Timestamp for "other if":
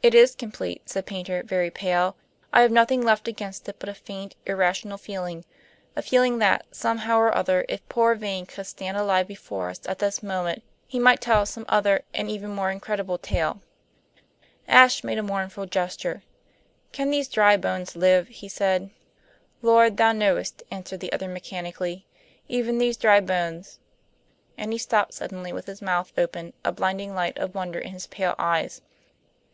7.34-7.86